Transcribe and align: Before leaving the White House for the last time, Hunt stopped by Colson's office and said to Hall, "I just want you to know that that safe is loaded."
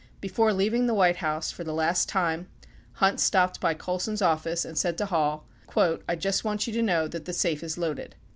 Before 0.19 0.51
leaving 0.51 0.87
the 0.87 0.95
White 0.95 1.17
House 1.17 1.51
for 1.51 1.63
the 1.63 1.75
last 1.75 2.09
time, 2.09 2.47
Hunt 2.93 3.19
stopped 3.19 3.61
by 3.61 3.75
Colson's 3.75 4.19
office 4.23 4.65
and 4.65 4.75
said 4.75 4.97
to 4.97 5.05
Hall, 5.05 5.45
"I 5.77 6.15
just 6.15 6.43
want 6.43 6.65
you 6.65 6.73
to 6.73 6.81
know 6.81 7.07
that 7.07 7.25
that 7.25 7.33
safe 7.33 7.61
is 7.61 7.77
loaded." 7.77 8.15